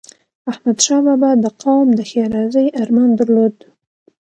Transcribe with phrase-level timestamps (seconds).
[0.51, 3.55] احمدشاه بابا د قوم د ښېرازی ارمان درلود.